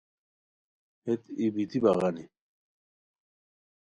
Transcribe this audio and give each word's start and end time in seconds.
ہیت 1.03 1.23
ای 1.37 1.45
بیتی 1.53 1.79
بغانی 1.83 2.25